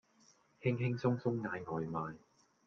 [0.63, 2.15] 輕輕鬆鬆嗌外賣